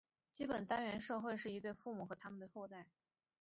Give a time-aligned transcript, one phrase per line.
[0.33, 2.87] 基本社会单元是一对父母和它们的后代。